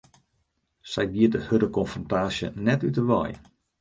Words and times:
Sy 0.91 1.03
giet 1.13 1.33
de 1.33 1.41
hurde 1.47 1.67
konfrontaasje 1.77 2.47
net 2.65 2.85
út 2.87 2.97
'e 2.99 3.03
wei. 3.09 3.31